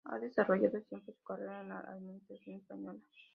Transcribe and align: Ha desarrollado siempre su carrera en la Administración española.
Ha 0.07 0.17
desarrollado 0.17 0.79
siempre 0.81 1.13
su 1.13 1.21
carrera 1.23 1.61
en 1.61 1.69
la 1.69 1.79
Administración 1.81 2.55
española. 2.55 2.99